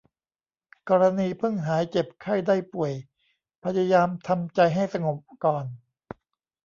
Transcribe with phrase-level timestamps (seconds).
[0.89, 2.91] กรณีเพิ่งหายเจ็บไข้ได้ป่วย
[3.63, 5.65] พยายามทำใจให้สงบก่อน